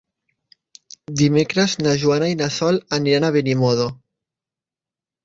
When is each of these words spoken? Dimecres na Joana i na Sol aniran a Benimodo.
Dimecres 1.19 1.75
na 1.87 1.93
Joana 2.03 2.29
i 2.31 2.37
na 2.39 2.47
Sol 2.55 2.79
aniran 2.99 3.29
a 3.29 3.29
Benimodo. 3.37 3.87